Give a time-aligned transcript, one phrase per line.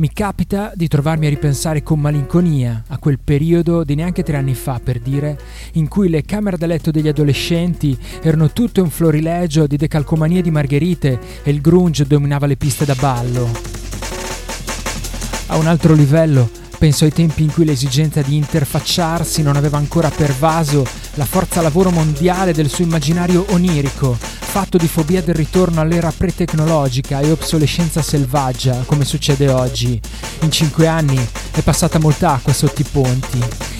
[0.00, 4.54] Mi capita di trovarmi a ripensare con malinconia a quel periodo di neanche tre anni
[4.54, 5.38] fa, per dire,
[5.72, 10.50] in cui le camere da letto degli adolescenti erano tutte un florilegio di decalcomanie di
[10.50, 13.50] margherite e il grunge dominava le piste da ballo.
[15.48, 16.48] A un altro livello,
[16.80, 20.82] penso ai tempi in cui l'esigenza di interfacciarsi non aveva ancora pervaso
[21.16, 27.20] la forza lavoro mondiale del suo immaginario onirico, fatto di fobia del ritorno all'era pre-tecnologica
[27.20, 30.00] e obsolescenza selvaggia, come succede oggi.
[30.40, 31.18] In cinque anni
[31.50, 33.79] è passata molta acqua sotto i ponti.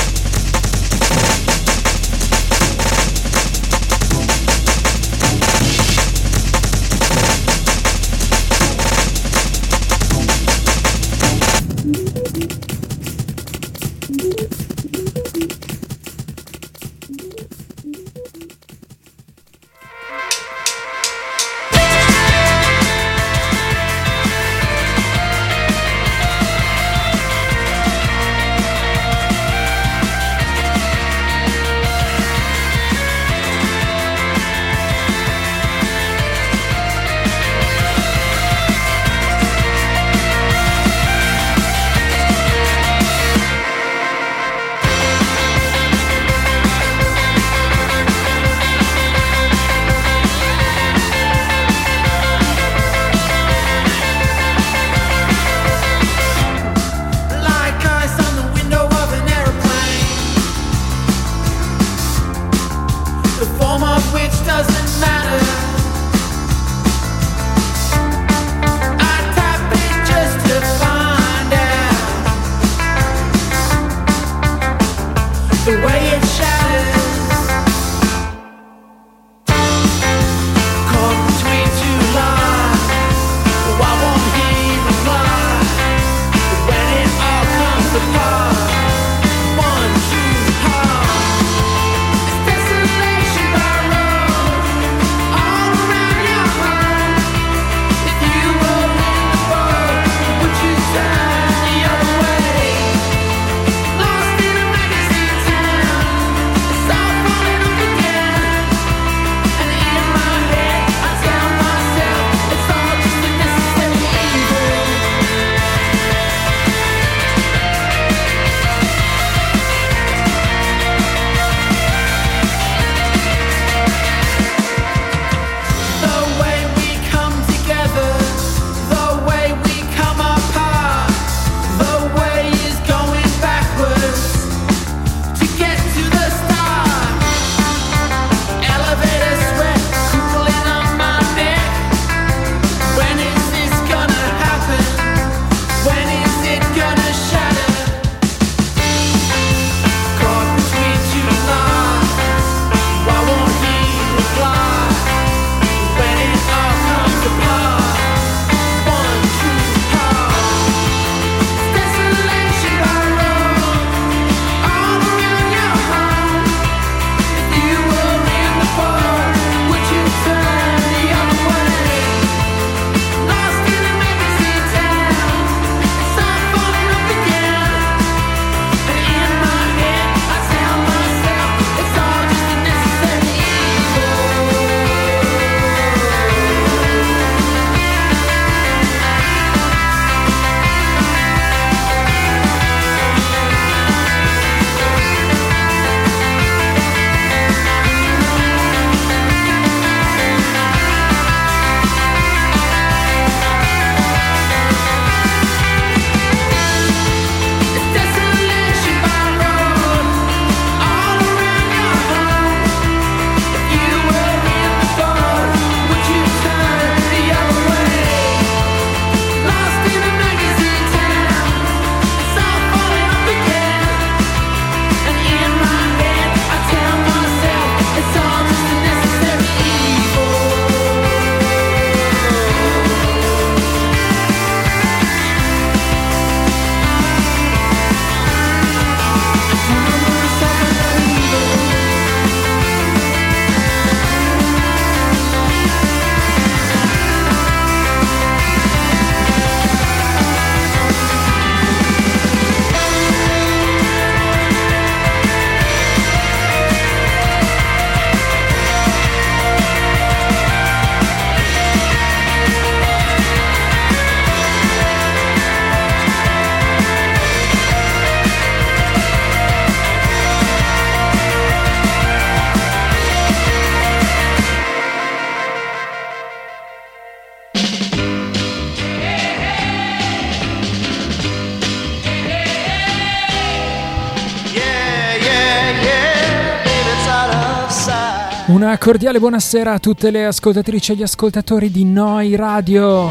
[288.71, 293.09] Una cordiale buonasera a tutte le ascoltatrici e gli ascoltatori di Noi Radio.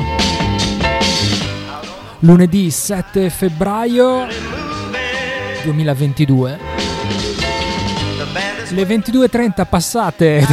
[2.21, 4.27] Lunedì 7 febbraio
[5.63, 6.59] 2022.
[8.71, 10.47] Le 22.30 passate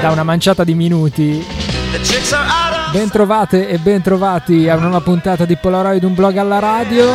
[0.00, 1.46] da, una manciata di minuti.
[2.90, 7.06] Bentrovate e bentrovati a una nuova puntata di Polaroid, un blog alla radio.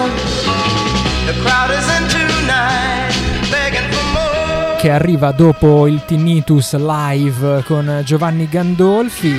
[4.88, 9.38] Che arriva dopo il Tinnitus live con Giovanni Gandolfi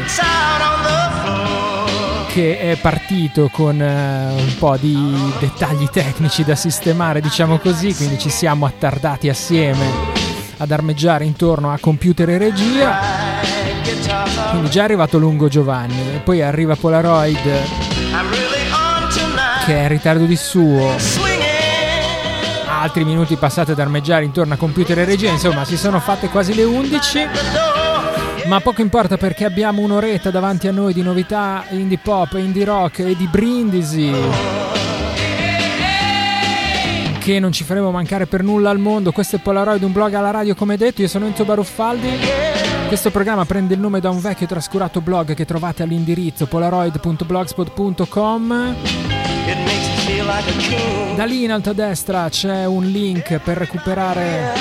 [2.31, 4.95] che è partito con eh, un po' di
[5.39, 9.87] dettagli tecnici da sistemare diciamo così quindi ci siamo attardati assieme
[10.59, 12.99] ad armeggiare intorno a computer e regia.
[14.51, 17.39] Quindi già è arrivato lungo Giovanni e poi arriva Polaroid
[19.65, 20.95] che è in ritardo di suo
[22.81, 26.55] altri minuti passati ad armeggiare intorno a computer e regia, insomma si sono fatte quasi
[26.55, 27.27] le 11.
[28.47, 33.01] Ma poco importa perché abbiamo un'oretta davanti a noi di novità indie pop, indie rock
[33.01, 34.15] e di brindisi.
[37.19, 39.13] Che non ci faremo mancare per nulla al mondo.
[39.13, 41.03] Questo è Polaroid, un blog alla radio come detto.
[41.03, 42.09] Io sono Enzo Baruffaldi.
[42.87, 48.77] Questo programma prende il nome da un vecchio trascurato blog che trovate all'indirizzo polaroid.blogspot.com.
[51.17, 54.53] Da lì in alto a destra c'è un link per recuperare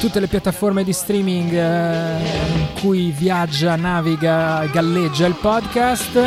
[0.00, 2.16] tutte le piattaforme di streaming eh,
[2.56, 6.18] in cui viaggia, naviga galleggia il podcast.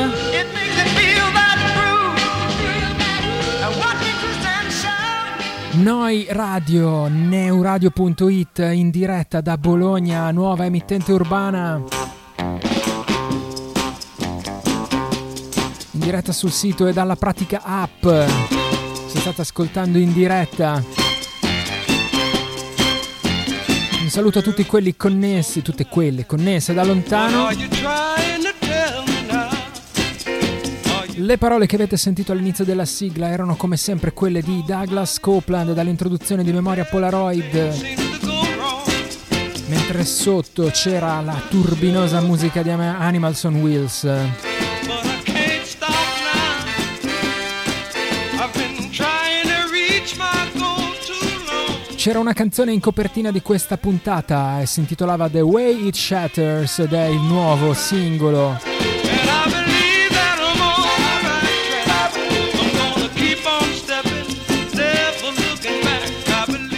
[5.71, 12.12] Noi Radio, neuradio.it in diretta da Bologna, nuova emittente urbana.
[16.03, 18.03] Diretta sul sito e dalla pratica app.
[19.07, 20.83] Se state ascoltando in diretta.
[24.01, 27.47] Un saluto a tutti quelli connessi, tutte quelle connesse da lontano.
[31.15, 35.71] Le parole che avete sentito all'inizio della sigla erano come sempre quelle di Douglas Copeland
[35.73, 38.01] dall'introduzione di Memoria Polaroid.
[39.67, 44.52] Mentre sotto c'era la turbinosa musica di Animals on Wheels.
[52.03, 56.79] C'era una canzone in copertina di questa puntata e si intitolava The Way It Shatters
[56.79, 58.59] ed è il nuovo singolo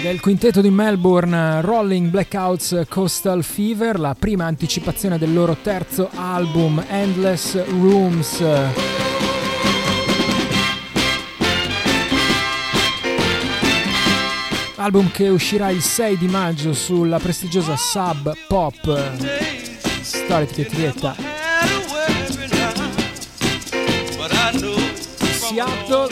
[0.04, 6.86] del quintetto di Melbourne Rolling Blackouts Coastal Fever, la prima anticipazione del loro terzo album
[6.88, 9.05] Endless Rooms.
[14.86, 19.18] Album che uscirà il 6 di maggio sulla prestigiosa Sub Pop.
[20.02, 21.16] Storica etichetta
[25.40, 26.08] Seattle.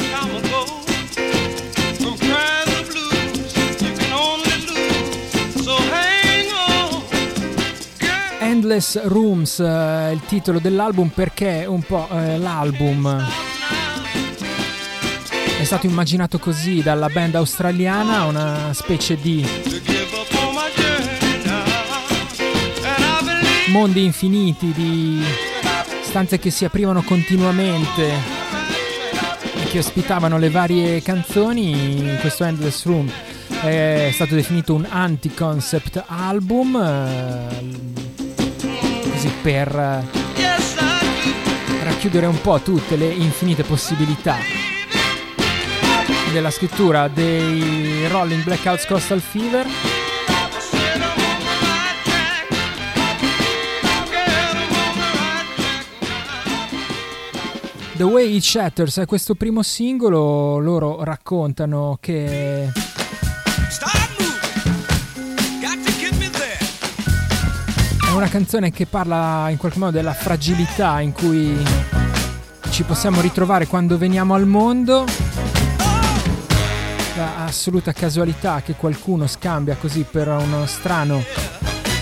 [8.40, 13.53] Endless Rooms è il titolo dell'album perché un po' eh, l'album
[15.60, 19.46] è stato immaginato così dalla band australiana, una specie di
[23.70, 25.24] mondi infiniti, di
[26.02, 28.12] stanze che si aprivano continuamente
[29.56, 32.18] e che ospitavano le varie canzoni.
[32.20, 33.10] Questo Endless Room
[33.62, 36.76] è stato definito un anti-concept album.
[36.76, 38.02] Eh,
[39.10, 40.04] così per
[41.84, 44.63] racchiudere un po' tutte le infinite possibilità
[46.34, 49.68] della scrittura dei Rolling Blackouts Coastal Fever.
[57.96, 62.64] The Way It Shatters è questo primo singolo, loro raccontano che
[68.08, 71.56] è una canzone che parla in qualche modo della fragilità in cui
[72.72, 75.06] ci possiamo ritrovare quando veniamo al mondo.
[77.24, 81.24] La assoluta casualità che qualcuno scambia così per uno strano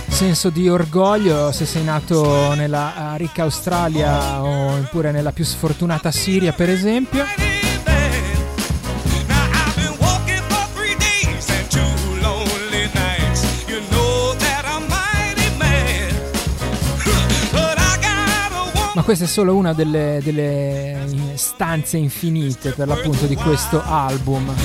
[0.08, 6.70] senso di orgoglio se sei nato nella ricca Australia oppure nella più sfortunata Siria per
[6.72, 7.51] esempio.
[19.14, 24.56] Questa è solo una delle, delle stanze infinite per l'appunto di questo album.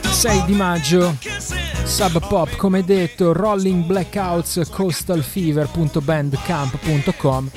[0.00, 1.14] 6 di maggio
[1.84, 7.50] Sub Pop, come detto, Rolling Blackouts coastalfever.bandcamp.com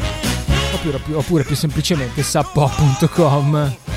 [0.74, 3.89] oppure, oppure più semplicemente subpop.com.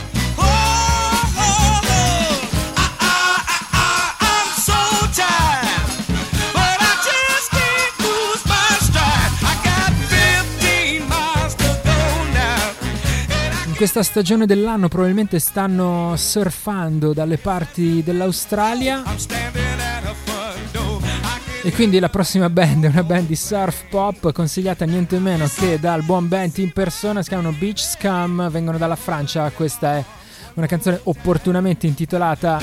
[13.82, 19.02] questa stagione dell'anno probabilmente stanno surfando dalle parti dell'Australia.
[21.64, 25.80] E quindi la prossima band è una band di surf pop consigliata niente meno che
[25.80, 30.04] dal buon band in persona, si chiamano Beach Scum, vengono dalla Francia, questa è
[30.54, 32.60] una canzone opportunamente intitolata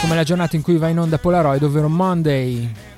[0.00, 2.54] come la giornata in cui va in onda Polaroid, ovvero Monday.
[2.54, 2.89] Monday,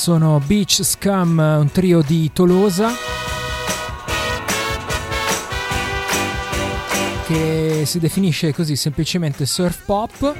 [0.00, 2.90] sono Beach Scum, un trio di Tolosa
[7.26, 10.34] che si definisce così semplicemente surf pop.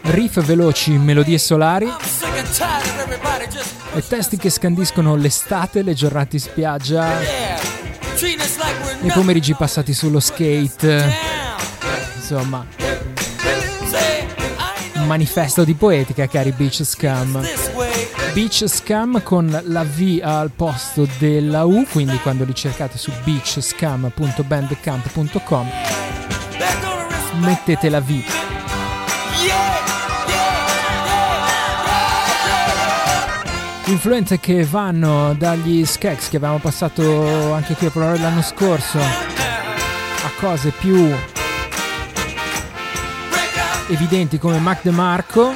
[0.00, 1.88] Riff veloci, melodie solari
[3.94, 7.20] e testi che scandiscono l'estate, le giornate in spiaggia,
[9.02, 11.14] i pomeriggi passati sullo skate,
[12.16, 12.66] insomma,
[15.04, 17.40] manifesto di poetica, cari Beach Scum.
[18.32, 25.70] Beach Scum con la V al posto della U, quindi quando li cercate su beachscum.bandcamp.com
[27.40, 28.22] mettete la V.
[33.86, 40.30] Influenze che vanno dagli Skeks che avevamo passato anche qui a Polaroid l'anno scorso a
[40.40, 41.12] cose più
[43.88, 45.52] evidenti come Mac DeMarco.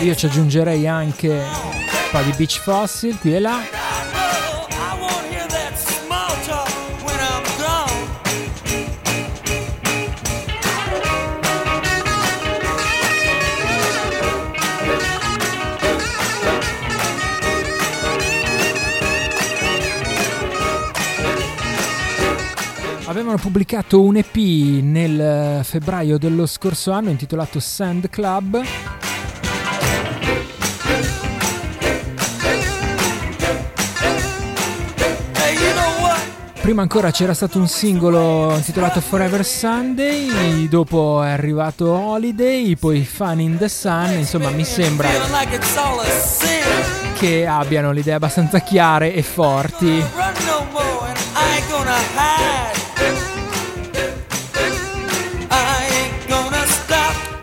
[0.00, 3.77] Io ci aggiungerei anche un po' di Beach Fossil qui e là.
[23.28, 24.36] Avevano pubblicato un EP
[24.82, 25.20] nel
[25.60, 28.62] eh, febbraio dello scorso anno intitolato Sand Club.
[36.62, 43.40] Prima ancora c'era stato un singolo intitolato Forever Sunday, dopo è arrivato Holiday, poi Fun
[43.40, 45.10] in the Sun, insomma mi sembra
[47.18, 50.02] che abbiano le idee abbastanza chiare e forti.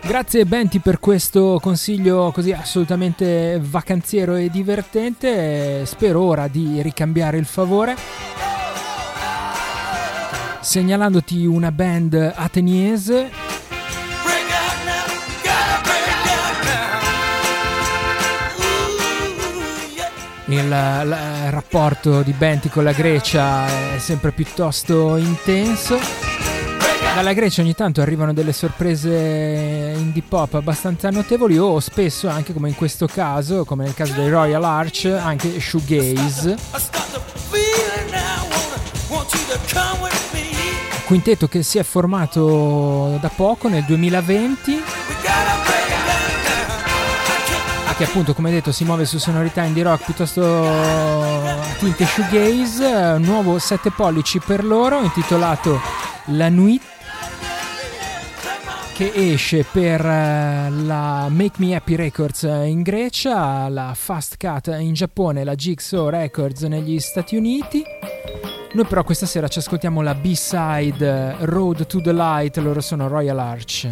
[0.06, 5.84] Grazie Benti per questo consiglio così assolutamente vacanziero e divertente.
[5.84, 7.96] Spero ora di ricambiare il favore.
[10.60, 13.30] Segnalandoti una band ateniese
[20.46, 26.25] il, il rapporto di Benti con la Grecia è sempre piuttosto intenso.
[27.16, 32.68] Dalla Grecia ogni tanto arrivano delle sorprese indie pop abbastanza notevoli o spesso anche come
[32.68, 36.58] in questo caso, come nel caso dei Royal Arch, anche shoegaze.
[41.06, 44.80] Quintetto che si è formato da poco nel 2020 We
[45.22, 46.74] gotta break out now.
[47.80, 52.04] I can't che appunto come detto si muove su sonorità indie rock piuttosto a tinte
[52.04, 55.80] shoegaze, un nuovo 7 pollici per loro intitolato
[56.26, 56.82] La Nuit
[58.96, 64.94] che esce per eh, la Make Me Happy Records in Grecia, la Fast Cut in
[64.94, 67.84] Giappone, la Jigsaw Records negli Stati Uniti.
[68.72, 73.38] Noi però questa sera ci ascoltiamo la B-side Road to the Light, loro sono Royal
[73.38, 73.86] Arch.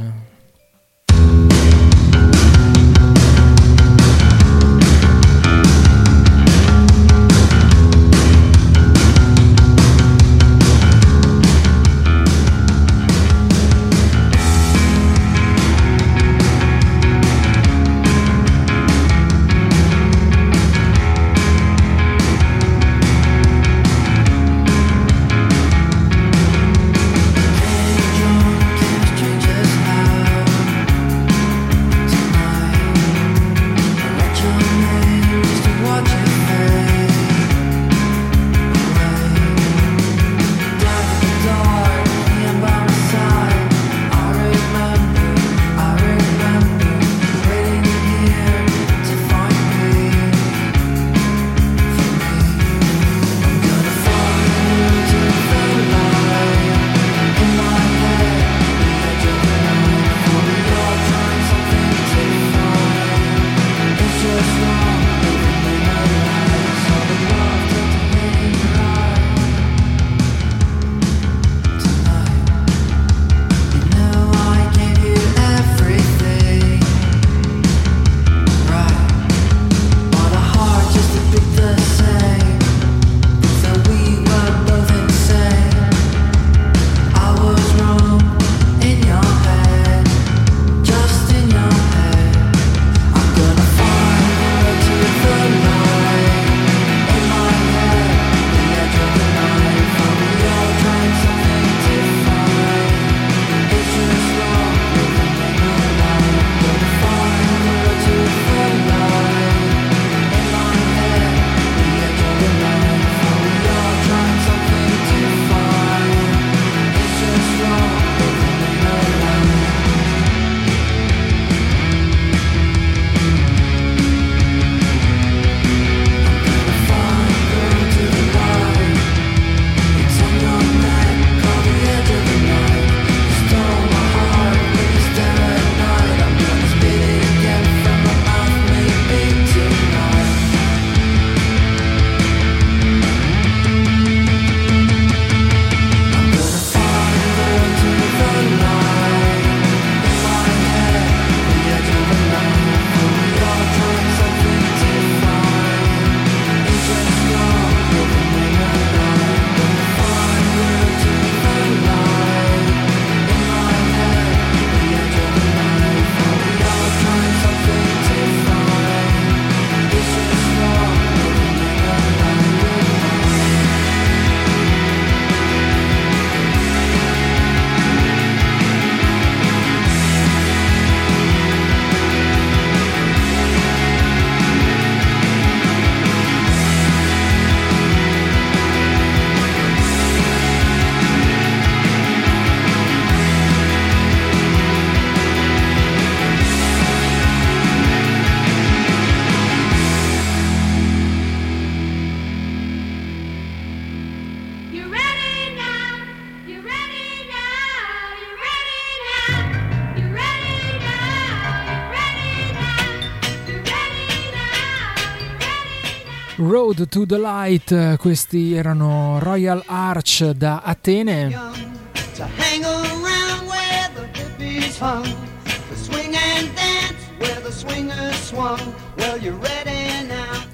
[216.46, 221.36] Road to the Light, questi erano Royal Arch da Atene.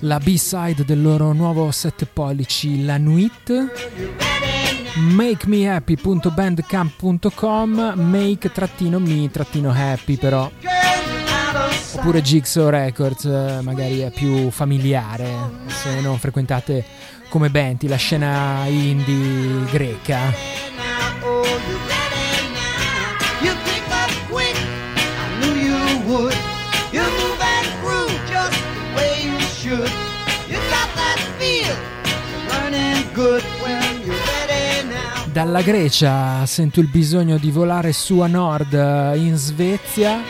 [0.00, 3.70] La B-side del loro nuovo 7 pollici, La Nuit.
[4.94, 10.50] Makemehappy.bandcamp.com make-me-happy però
[11.92, 15.28] oppure Jigsaw Records eh, magari è più familiare
[15.66, 16.84] se non frequentate
[17.28, 20.68] come Benti la scena indie greca.
[35.32, 40.20] Dalla Grecia sento il bisogno di volare su a nord eh, in Svezia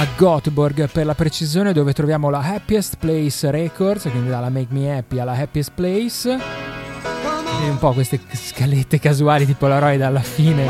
[0.00, 4.96] a Göteborg per la precisione dove troviamo la Happiest Place Records quindi dalla Make Me
[4.96, 10.68] Happy alla Happiest Place e un po' queste scalette casuali di Polaroid alla fine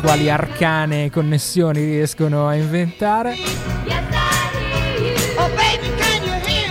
[0.00, 3.36] quali arcane connessioni riescono a inventare.
[5.36, 5.48] Oh?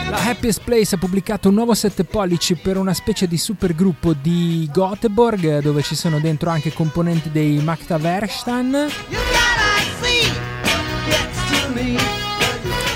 [0.09, 4.69] La Happiest Place ha pubblicato un nuovo 7 pollici per una specie di supergruppo di
[4.73, 8.89] Göteborg dove ci sono dentro anche componenti dei Magda Verstan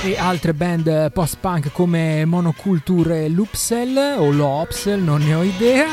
[0.04, 5.86] e altre band post-punk come Monoculture Lupsel o Lopsel, non ne ho idea.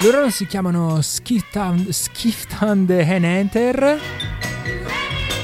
[0.00, 4.00] Loro si chiamano Skiftan Skiftan the Henenter.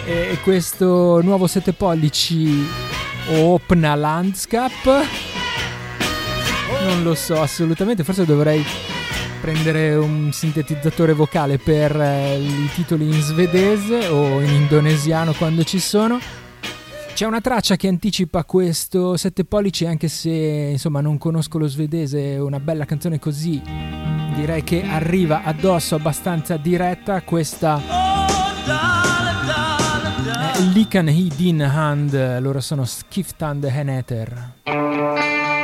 [0.04, 2.66] E questo nuovo 7 pollici
[3.28, 5.30] Opna Landscape
[6.80, 8.64] non lo so assolutamente, forse dovrei
[9.42, 15.80] prendere un sintetizzatore vocale per eh, i titoli in svedese o in indonesiano quando ci
[15.80, 16.20] sono.
[17.12, 22.36] C'è una traccia che anticipa questo 7 pollici anche se insomma non conosco lo svedese,
[22.36, 23.60] una bella canzone così
[24.36, 27.80] direi che arriva addosso abbastanza diretta questa
[30.72, 35.61] Likan Hi Din Hand, loro sono Skiftand Heneter.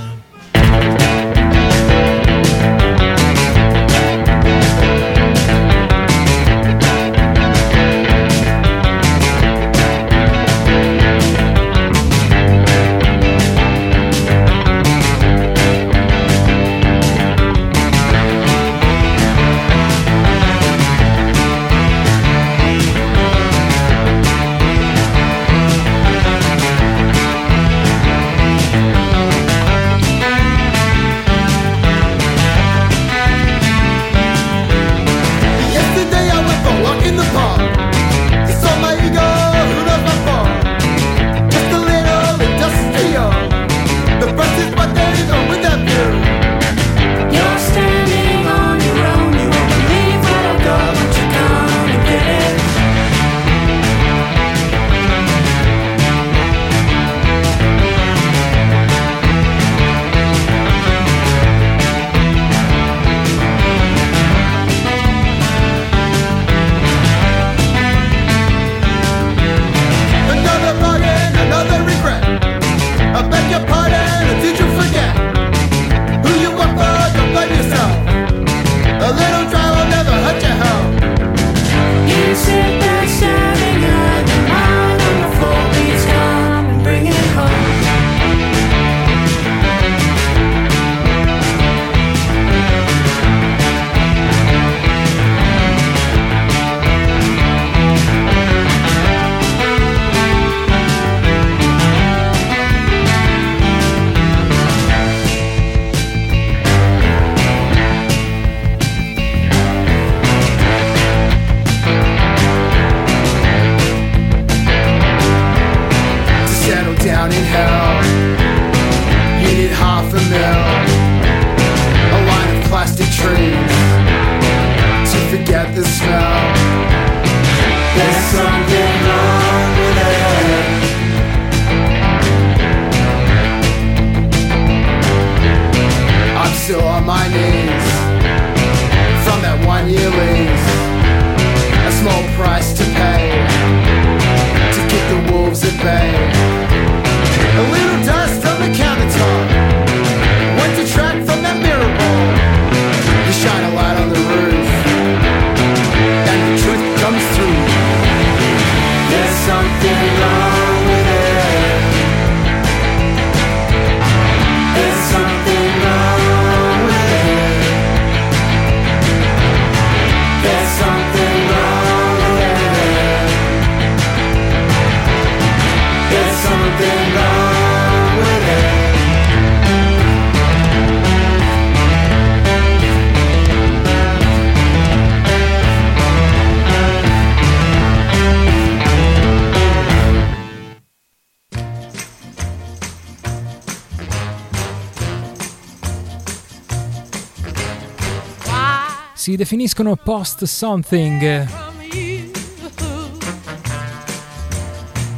[199.27, 201.47] si definiscono post something.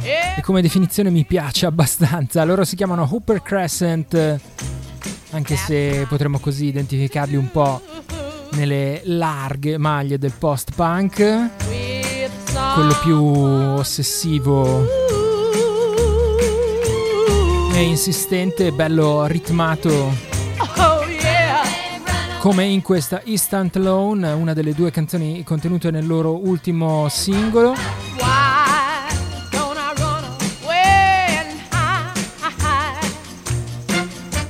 [0.02, 2.42] E come definizione mi piace abbastanza.
[2.42, 4.40] Loro si chiamano Hooper Crescent,
[5.30, 7.80] anche se potremmo così identificarli un po'
[8.54, 11.50] nelle larghe maglie del post punk.
[12.74, 14.86] Quello più ossessivo
[17.72, 20.99] e insistente, bello ritmato
[22.40, 27.74] come in questa Instant Loan, una delle due canzoni contenute nel loro ultimo singolo.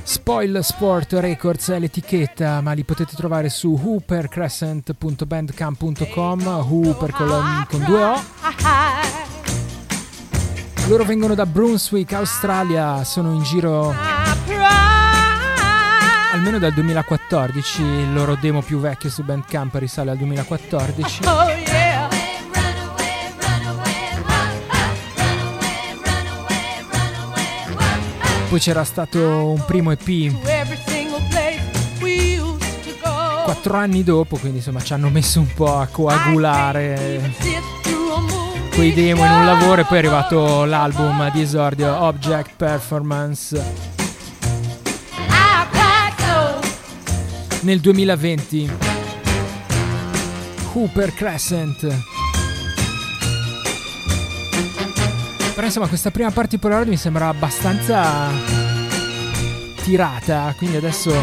[0.03, 8.23] Spoil Sport Records è l'etichetta, ma li potete trovare su hoopercrescent.bandcamp.com, hooper con, due O.
[10.87, 13.93] Loro vengono da Brunswick, Australia, sono in giro
[16.31, 21.25] almeno dal 2014, il loro demo più vecchio su Bandcamp risale al 2014.
[21.25, 22.09] Oh yeah.
[28.49, 30.33] Poi c'era stato un primo EP
[33.43, 37.33] quattro anni dopo, quindi insomma ci hanno messo un po' a coagulare
[38.73, 44.00] quei demo in un lavoro e poi è arrivato l'album di esordio Object Performance
[47.61, 48.69] nel 2020.
[50.73, 51.87] Hooper Crescent.
[55.53, 58.29] Però insomma questa prima parte di Polaroid mi sembra abbastanza
[59.83, 61.13] tirata, quindi adesso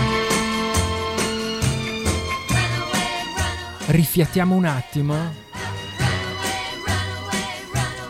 [3.86, 5.46] rifiattiamo un attimo.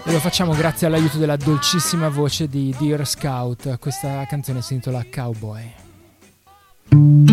[0.04, 3.78] E lo facciamo grazie all'aiuto della dolcissima voce di Dear Scout.
[3.78, 7.27] Questa canzone si intitola Cowboy.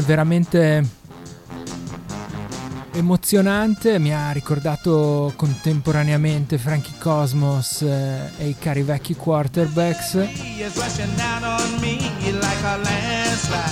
[0.00, 0.84] Canzone veramente
[2.92, 10.14] emozionante, mi ha ricordato contemporaneamente Frankie Cosmos eh, e i cari vecchi quarterbacks.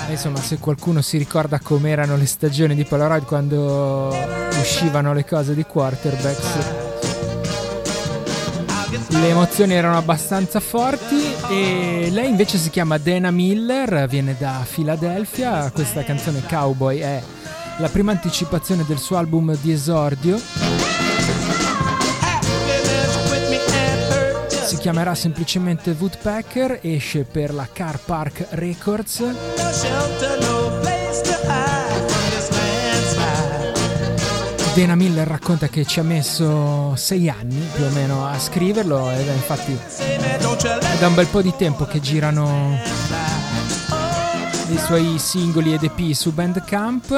[0.08, 4.14] E insomma, se qualcuno si ricorda com'erano le stagioni di Polaroid quando
[4.60, 6.86] uscivano le cose di quarterbacks,
[9.08, 15.70] le emozioni erano abbastanza forti e lei invece si chiama Dana Miller, viene da Filadelfia,
[15.70, 17.22] questa canzone Cowboy è
[17.78, 20.38] la prima anticipazione del suo album di esordio,
[24.66, 29.24] si chiamerà semplicemente Woodpecker, esce per la Car Park Records.
[34.78, 39.26] Dana Miller racconta che ci ha messo sei anni più o meno a scriverlo ed
[39.26, 42.78] è infatti è da un bel po' di tempo che girano
[44.70, 47.10] i suoi singoli ed EP su Bandcamp.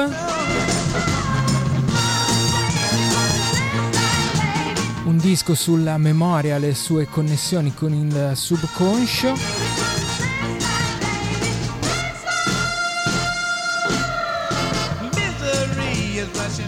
[5.03, 9.90] un disco sulla memoria, le sue connessioni con il subconscio.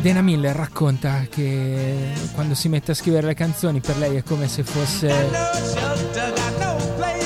[0.03, 4.49] Dana Miller racconta che quando si mette a scrivere le canzoni per lei è come
[4.49, 5.29] se fosse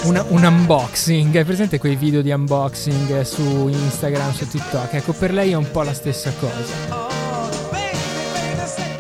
[0.03, 1.36] una- un unboxing.
[1.36, 4.93] Hai presente quei video di unboxing su Instagram, su TikTok?
[4.93, 7.05] Ecco, per lei è un po' la stessa cosa.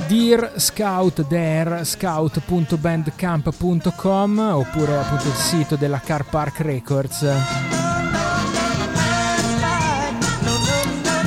[0.07, 7.27] Dear Scout Dare scout.bandcamp.com oppure appunto il sito della Car Park Records.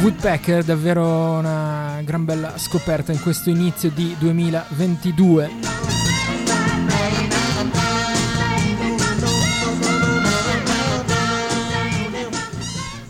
[0.00, 1.79] Woodpecker davvero una
[2.10, 5.50] gran bella scoperta in questo inizio di 2022.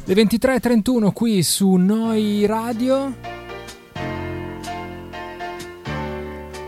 [0.05, 3.15] Le 23.31 qui su Noi Radio.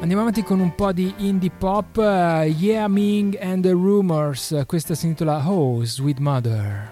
[0.01, 1.99] Andiamo avanti con un po' di indie pop.
[1.99, 4.63] eh, yeah Ming and the Rumors.
[4.65, 6.89] Questa si intitola Oh Sweet Mother.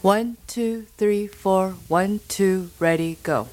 [0.00, 3.46] One, two, three, four, one, two, ready, go.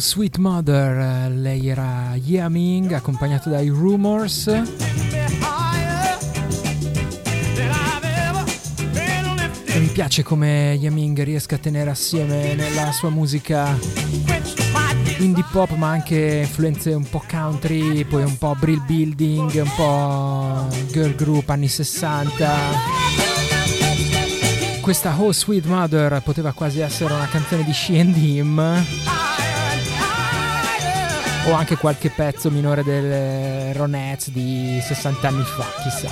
[0.00, 4.46] Sweet Mother, lei era Yeah Ming accompagnato dai Rumors.
[9.66, 13.76] E mi piace come Yaming riesca a tenere assieme nella sua musica
[15.18, 20.66] indie pop ma anche influenze un po' country, poi un po' brill building, un po'
[20.92, 22.50] girl group anni 60.
[24.80, 29.17] Questa Oh Sweet Mother poteva quasi essere una canzone di She and Him
[31.48, 36.08] o anche qualche pezzo minore delle Ronettes di 60 anni fa, chissà.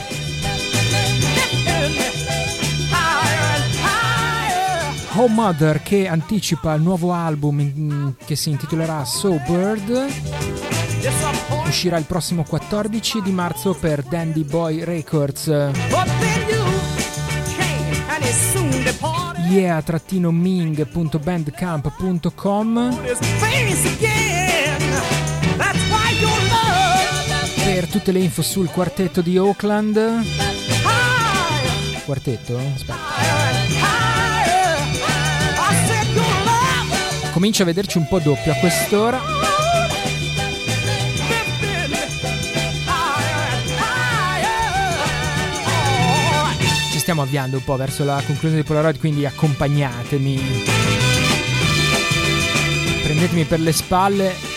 [5.18, 10.06] Oh Mother che anticipa il nuovo album che si intitolerà So Bird.
[11.66, 15.46] Uscirà il prossimo 14 di marzo per Dandy Boy Records.
[15.88, 16.06] But
[27.98, 30.22] tutte le info sul quartetto di Oakland.
[32.04, 32.60] Quartetto?
[32.74, 32.98] Aspetta.
[37.32, 39.18] Comincia a vederci un po' doppio a quest'ora.
[46.92, 50.42] Ci stiamo avviando un po' verso la conclusione di Polaroid, quindi accompagnatemi.
[53.02, 54.55] Prendetemi per le spalle.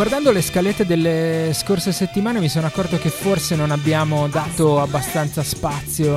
[0.00, 5.42] Guardando le scalette delle scorse settimane mi sono accorto che forse non abbiamo dato abbastanza
[5.42, 6.16] spazio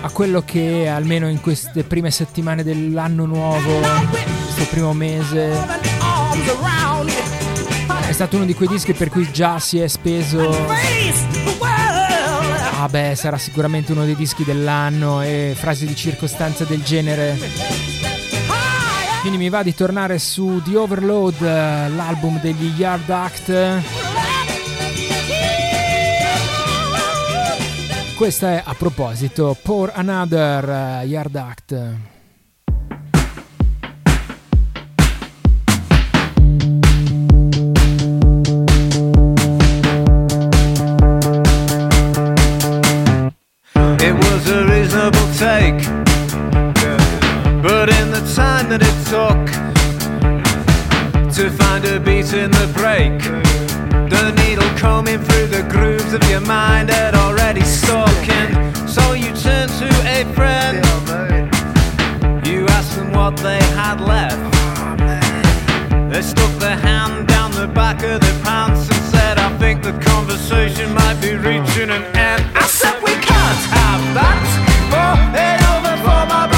[0.00, 5.50] a quello che almeno in queste prime settimane dell'anno nuovo, questo primo mese,
[8.08, 10.66] è stato uno di quei dischi per cui già si è speso.
[12.80, 17.91] Ah beh, sarà sicuramente uno dei dischi dell'anno e frasi di circostanza del genere.
[19.22, 23.80] Quindi mi va di tornare su The Overload, eh, l'album degli Yard Act.
[28.16, 31.72] Questa è a proposito, Pour Another eh, Yard Act.
[44.00, 46.01] It was a reasonable take.
[47.84, 49.42] But in the time that it took
[51.34, 53.18] to find a beat in the break,
[54.08, 58.72] the needle combing through the grooves of your mind had already stuck in.
[58.86, 60.78] So you turned to a friend.
[62.46, 64.38] You asked them what they had left.
[66.08, 69.98] They stuck their hand down the back of their pants and said, I think the
[70.06, 72.46] conversation might be reaching an end.
[72.54, 74.38] I said, We can't have that.
[74.94, 76.51] Oh, it over for my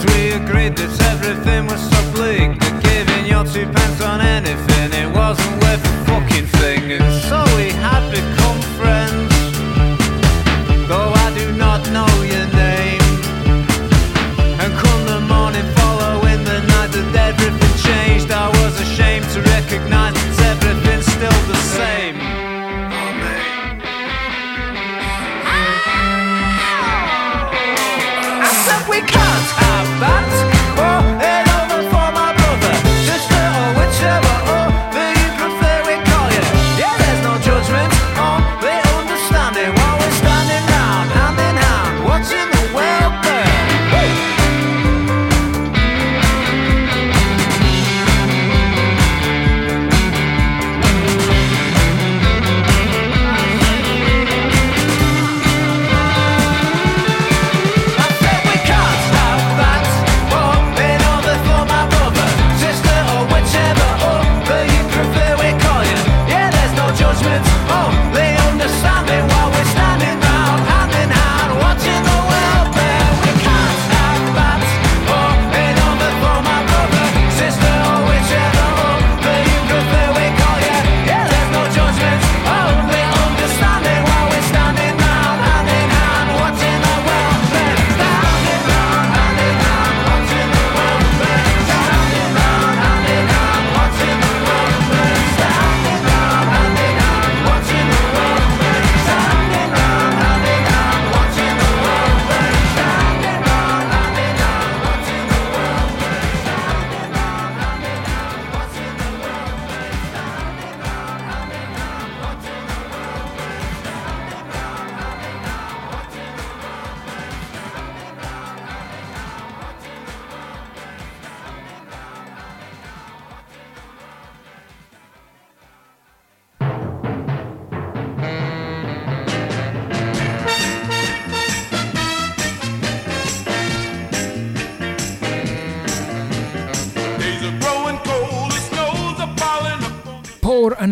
[0.00, 2.58] As we agreed that everything was so bleak.
[2.58, 4.69] That giving your two pence on anything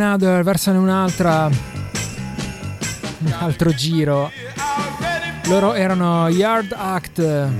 [0.01, 1.51] Another, versane un'altra.
[3.19, 4.31] Un altro giro.
[5.47, 7.51] Loro erano Yard Act.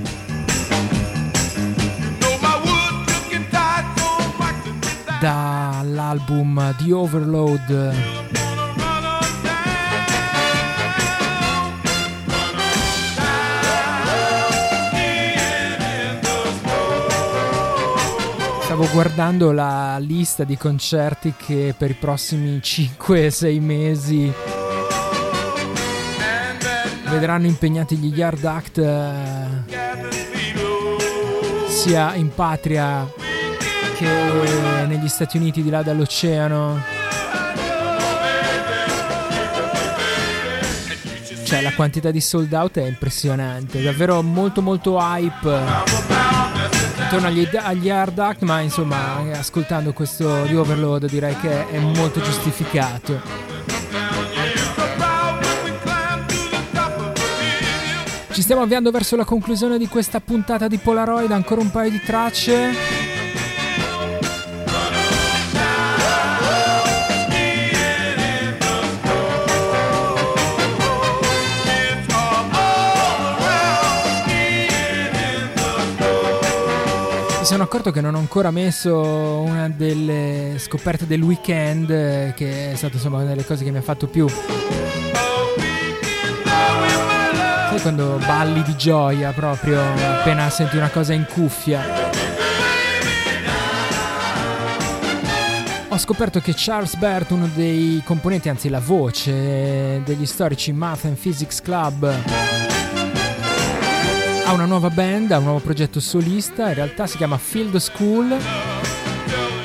[5.19, 8.18] Dall'album The Overload.
[18.79, 24.31] Stavo guardando la lista di concerti che per i prossimi 5-6 mesi
[27.09, 29.47] vedranno impegnati gli Yard Act eh,
[31.67, 33.05] sia in patria
[33.97, 34.07] che
[34.87, 36.81] negli Stati Uniti di là dall'oceano.
[41.43, 46.38] Cioè la quantità di sold out è impressionante, davvero molto molto hype
[47.11, 52.21] intorno agli, agli Hard Act, ma insomma ascoltando questo di Overload direi che è molto
[52.21, 53.19] giustificato.
[58.31, 61.99] Ci stiamo avviando verso la conclusione di questa puntata di Polaroid, ancora un paio di
[61.99, 62.98] tracce.
[77.49, 82.75] Sono accorto che non ho ancora messo una delle scoperte del weekend, eh, che è
[82.75, 84.27] stata insomma una delle cose che mi ha fatto più.
[87.69, 91.81] Sai quando balli di gioia proprio appena senti una cosa in cuffia?
[95.87, 101.17] Ho scoperto che Charles Bert, uno dei componenti, anzi la voce degli storici Math and
[101.17, 102.68] Physics Club,
[104.49, 108.35] ha una nuova band, ha un nuovo progetto solista, in realtà si chiama Field School.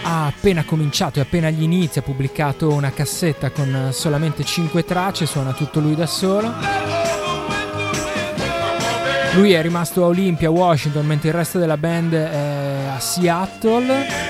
[0.03, 5.25] Ha appena cominciato e appena agli inizi ha pubblicato una cassetta con solamente 5 tracce,
[5.25, 6.53] suona tutto lui da solo.
[9.33, 14.24] Lui è rimasto a Olympia, Washington, mentre il resto della band è a Seattle.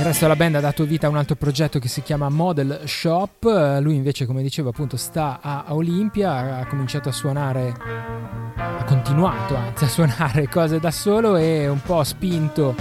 [0.00, 2.80] Il resto della band ha dato vita a un altro progetto che si chiama Model
[2.86, 3.44] Shop.
[3.82, 7.74] Lui invece, come dicevo, appunto sta a a Olympia, ha cominciato a suonare,
[8.56, 12.74] ha continuato anzi a suonare cose da solo e un po' spinto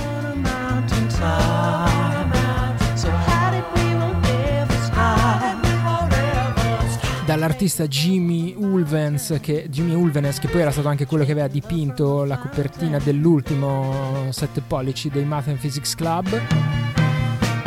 [7.26, 12.24] dall'artista Jimmy Ulvens che, Jimmy Ulvenes che poi era stato anche quello che aveva dipinto
[12.24, 16.99] la copertina dell'ultimo 7 pollici dei Math and Physics Club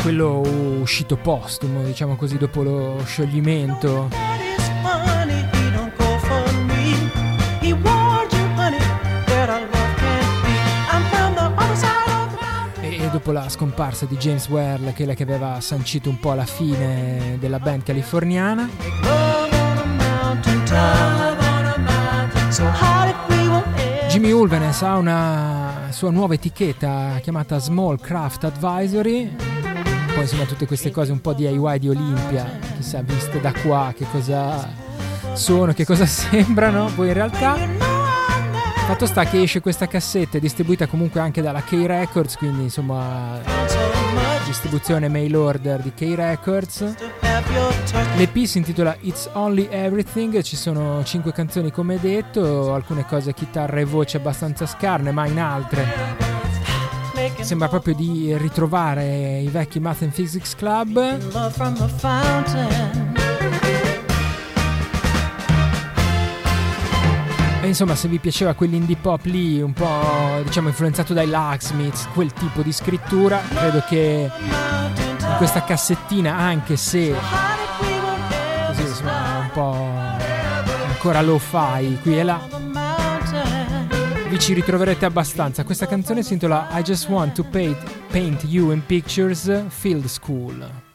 [0.03, 0.40] quello
[0.80, 4.09] uscito postumo diciamo così dopo lo scioglimento.
[12.80, 17.36] E dopo la scomparsa di James Ware quella che aveva sancito un po' la fine
[17.38, 18.68] della band californiana.
[24.09, 29.53] Jimmy Ulvenes ha una sua nuova etichetta chiamata Small Craft Advisory
[30.12, 34.06] poi insomma tutte queste cose un po' DIY di Olimpia chissà viste da qua che
[34.10, 34.68] cosa
[35.34, 37.92] sono che cosa sembrano poi in realtà
[38.84, 43.38] Fatto sta che esce questa cassetta, distribuita comunque anche dalla K Records, quindi insomma
[44.44, 46.94] distribuzione mail order di K Records.
[48.16, 53.78] L'EP si intitola It's Only Everything, ci sono 5 canzoni come detto, alcune cose chitarra
[53.78, 56.21] e voce abbastanza scarne, ma in altre
[57.53, 60.96] sembra proprio di ritrovare i vecchi Math and Physics Club.
[67.61, 72.32] E insomma, se vi piaceva quell'indie pop lì, un po' diciamo influenzato dai Locksmiths, quel
[72.32, 77.14] tipo di scrittura, credo che in questa cassettina, anche se
[78.66, 79.90] così insomma un po'
[80.88, 82.40] ancora lo fi qui e là,
[84.33, 85.62] vi ci ritroverete abbastanza.
[85.62, 87.76] Questa canzone si intitola I Just Want to Paint,
[88.11, 90.91] paint You in Pictures Field School.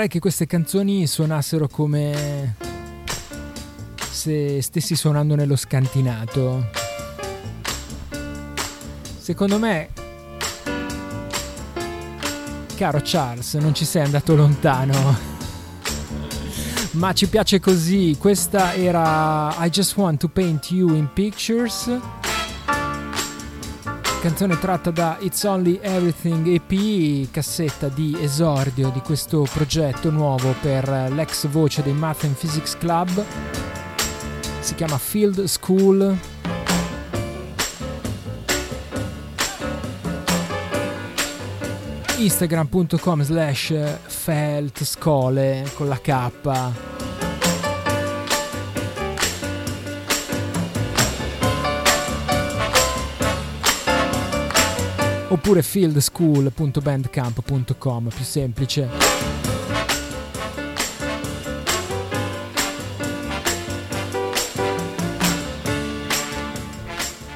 [0.00, 2.54] Vorrei che queste canzoni suonassero come
[4.10, 6.70] se stessi suonando nello scantinato.
[9.18, 9.90] Secondo me,
[12.76, 15.18] caro Charles, non ci sei andato lontano.
[16.92, 18.16] Ma ci piace così.
[18.18, 22.19] Questa era I Just Want to Paint You in Pictures.
[24.20, 31.10] Canzone tratta da It's Only Everything EP, cassetta di esordio di questo progetto nuovo per
[31.10, 33.24] l'ex voce dei Math and Physics Club.
[34.60, 36.18] Si chiama Field School.
[42.18, 43.74] Instagram.com slash
[44.06, 46.99] feltskole con la K.
[55.30, 58.88] oppure fieldschool.bandcamp.com, più semplice.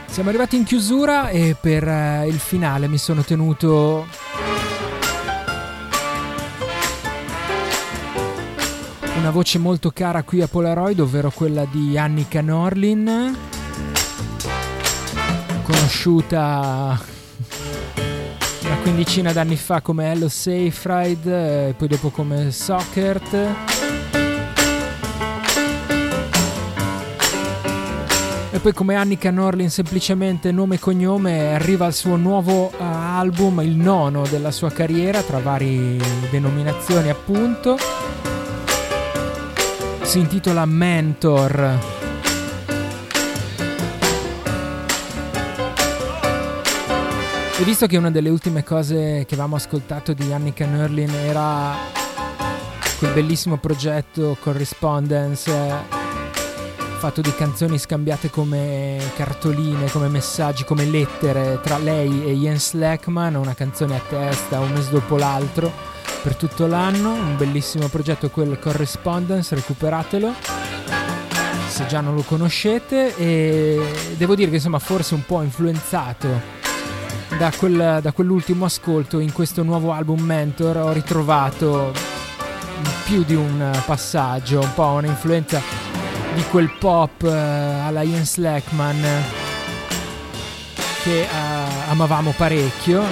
[0.06, 4.06] Siamo arrivati in chiusura e per eh, il finale mi sono tenuto
[9.18, 13.36] una voce molto cara qui a Polaroid, ovvero quella di Annika Norlin,
[15.62, 17.13] conosciuta
[18.84, 23.32] quindicina d'anni fa come Hello Seyfried e poi dopo come Sockert.
[28.50, 33.62] E poi come Annika Norlin semplicemente nome e cognome arriva al suo nuovo uh, album,
[33.62, 35.96] il nono della sua carriera, tra varie
[36.30, 37.78] denominazioni appunto.
[40.02, 42.03] Si intitola Mentor.
[47.56, 51.76] E visto che una delle ultime cose che avevamo ascoltato di Annika Nerlin era
[52.98, 55.72] quel bellissimo progetto Correspondence eh,
[56.98, 63.36] fatto di canzoni scambiate come cartoline, come messaggi, come lettere tra lei e Jens Leckman,
[63.36, 65.70] una canzone a testa un mese dopo l'altro
[66.24, 70.34] per tutto l'anno, un bellissimo progetto quel Correspondence, recuperatelo
[71.68, 73.80] se già non lo conoscete e
[74.16, 76.62] devo dire che insomma forse un po' influenzato
[77.38, 81.92] da, quel- da quell'ultimo ascolto in questo nuovo album Mentor ho ritrovato
[83.04, 85.60] più di un passaggio, un po' un'influenza
[86.34, 89.02] di quel pop eh, alla Jens Leckman
[91.02, 91.28] che eh,
[91.88, 93.02] amavamo parecchio.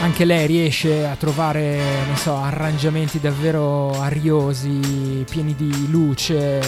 [0.00, 6.60] Anche lei riesce a trovare, non so, arrangiamenti davvero ariosi, pieni di luce,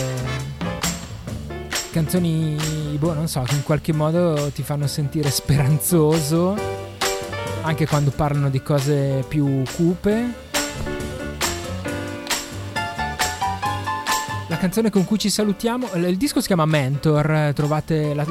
[1.91, 2.57] canzoni,
[2.99, 6.57] boh, non so, che in qualche modo ti fanno sentire speranzoso,
[7.63, 10.49] anche quando parlano di cose più cupe.
[14.49, 18.25] La canzone con cui ci salutiamo, il disco si chiama Mentor, trovate la,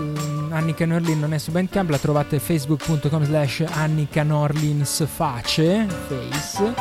[0.52, 6.74] Annika Norlin non è su Bandcamp, la trovate facebook.com slash Annika Norlins face, face.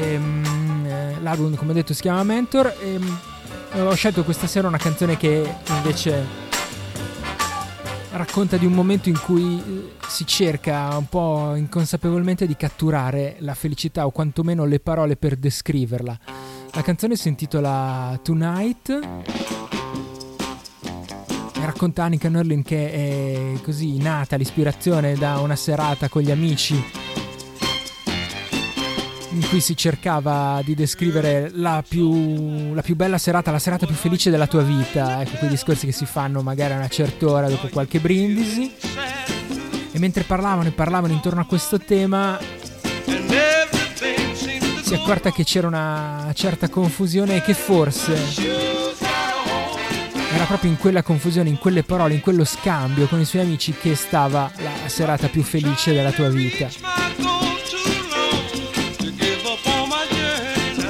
[0.00, 3.37] Ehm, eh, l'album come detto si chiama Mentor ehm, e
[3.74, 6.46] ho scelto questa sera una canzone che invece
[8.12, 13.54] racconta di un momento in cui eh, si cerca un po' inconsapevolmente di catturare la
[13.54, 16.18] felicità o quantomeno le parole per descriverla.
[16.72, 18.88] La canzone si intitola Tonight
[21.54, 26.82] e racconta Annika Norlin che è così nata l'ispirazione da una serata con gli amici
[29.30, 33.94] in cui si cercava di descrivere la più, la più bella serata, la serata più
[33.94, 37.48] felice della tua vita, ecco quei discorsi che si fanno magari a una certa ora
[37.48, 38.74] dopo qualche brindisi.
[39.90, 42.38] E mentre parlavano e parlavano intorno a questo tema,
[44.82, 48.14] si è accorta che c'era una certa confusione e che forse
[50.32, 53.72] era proprio in quella confusione, in quelle parole, in quello scambio con i suoi amici
[53.72, 57.27] che stava la serata più felice della tua vita.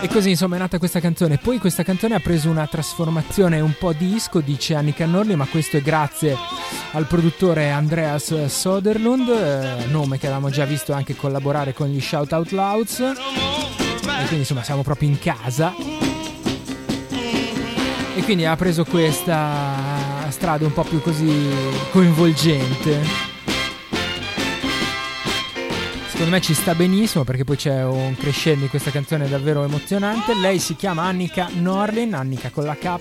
[0.09, 1.37] E così insomma è nata questa canzone.
[1.37, 5.77] Poi questa canzone ha preso una trasformazione un po' disco, dice Annika Norli, ma questo
[5.77, 6.35] è grazie
[6.93, 12.33] al produttore Andreas Soderlund, eh, nome che avevamo già visto anche collaborare con gli Shout
[12.33, 13.01] Out Louds.
[13.01, 13.15] E
[14.21, 15.75] quindi insomma siamo proprio in casa.
[18.15, 19.75] E quindi ha preso questa
[20.31, 21.51] strada un po' più così
[21.91, 23.28] coinvolgente.
[26.19, 30.35] Secondo me ci sta benissimo perché poi c'è un crescendo in questa canzone davvero emozionante.
[30.35, 32.99] Lei si chiama Annika Norlin, Annika con la K.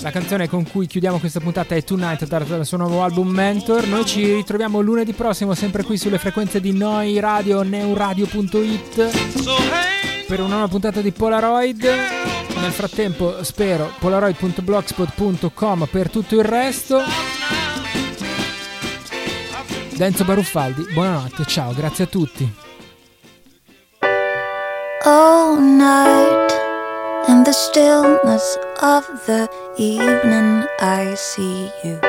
[0.00, 3.84] La canzone con cui chiudiamo questa puntata è Tonight tratta dal suo nuovo album Mentor.
[3.88, 9.08] Noi ci ritroviamo lunedì prossimo sempre qui sulle frequenze di Noi Radio, neuradio.it
[10.28, 11.84] per una nuova puntata di Polaroid.
[12.60, 17.02] Nel frattempo spero polaroid.blogspot.com per tutto il resto.
[19.96, 22.52] Da Enzo Baruffaldi, buonanotte, ciao, grazie a tutti.
[25.04, 26.52] All night
[27.28, 32.00] in the stillness of the evening, I see you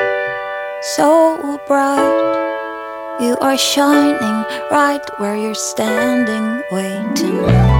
[0.96, 3.20] so bright.
[3.20, 7.75] You are shining right where you're standing, waiting.